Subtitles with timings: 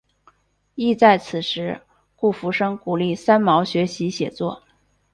[0.73, 1.79] 亦在此时
[2.15, 4.63] 顾福生鼓励三毛学习写作。